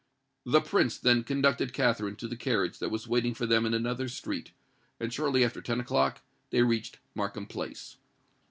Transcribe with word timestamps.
The 0.47 0.61
Prince 0.61 0.97
then 0.97 1.23
conducted 1.23 1.73
Katherine 1.73 2.15
to 2.15 2.27
the 2.27 2.35
carriage 2.35 2.79
that 2.79 2.89
was 2.89 3.07
waiting 3.07 3.35
for 3.35 3.45
them 3.45 3.67
in 3.67 3.73
another 3.75 4.07
street; 4.09 4.51
and 4.99 5.13
shortly 5.13 5.43
after 5.45 5.61
ten 5.61 5.79
o'clock 5.79 6.23
they 6.49 6.63
reached 6.63 6.97
Markham 7.13 7.45
Place. 7.45 7.97